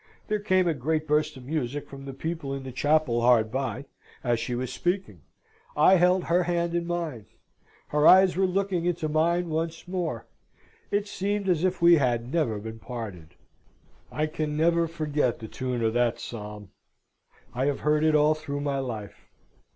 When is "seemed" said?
11.07-11.47